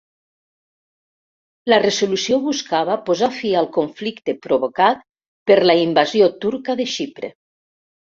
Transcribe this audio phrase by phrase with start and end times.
[1.73, 5.05] La resolució buscava posar fi al conflicte provocat
[5.53, 7.31] per la invasió turca de Xipre.